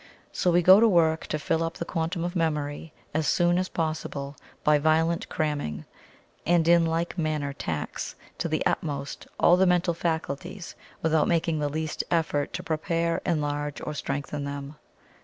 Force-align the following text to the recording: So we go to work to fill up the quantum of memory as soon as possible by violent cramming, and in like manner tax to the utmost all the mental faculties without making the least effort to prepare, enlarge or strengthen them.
So 0.31 0.49
we 0.49 0.63
go 0.63 0.79
to 0.79 0.87
work 0.87 1.27
to 1.27 1.37
fill 1.37 1.61
up 1.63 1.75
the 1.75 1.85
quantum 1.85 2.23
of 2.23 2.35
memory 2.35 2.91
as 3.13 3.27
soon 3.27 3.59
as 3.59 3.69
possible 3.69 4.35
by 4.63 4.79
violent 4.79 5.29
cramming, 5.29 5.85
and 6.43 6.67
in 6.67 6.87
like 6.87 7.19
manner 7.19 7.53
tax 7.53 8.15
to 8.39 8.47
the 8.49 8.65
utmost 8.65 9.27
all 9.39 9.57
the 9.57 9.67
mental 9.67 9.93
faculties 9.93 10.73
without 11.03 11.27
making 11.27 11.59
the 11.59 11.69
least 11.69 12.03
effort 12.09 12.51
to 12.53 12.63
prepare, 12.63 13.21
enlarge 13.27 13.79
or 13.79 13.93
strengthen 13.93 14.43
them. 14.43 14.75